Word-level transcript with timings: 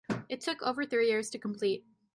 It 0.29 0.41
took 0.41 0.63
over 0.63 0.83
three 0.83 1.09
years 1.09 1.29
to 1.29 1.37
complete. 1.37 1.85